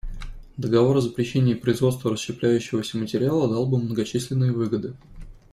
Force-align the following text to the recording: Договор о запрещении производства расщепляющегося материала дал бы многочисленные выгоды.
Договор 0.57 0.97
о 0.97 1.01
запрещении 1.01 1.53
производства 1.53 2.09
расщепляющегося 2.11 2.97
материала 2.97 3.47
дал 3.47 3.67
бы 3.67 3.79
многочисленные 3.79 4.51
выгоды. 4.51 4.95